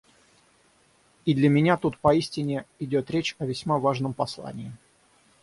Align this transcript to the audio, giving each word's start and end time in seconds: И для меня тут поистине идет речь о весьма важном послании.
И 1.25 1.35
для 1.35 1.47
меня 1.47 1.77
тут 1.77 1.95
поистине 1.99 2.65
идет 2.79 3.11
речь 3.11 3.35
о 3.37 3.45
весьма 3.45 3.77
важном 3.77 4.15
послании. 4.15 4.71